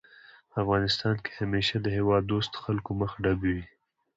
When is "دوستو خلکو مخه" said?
2.25-3.17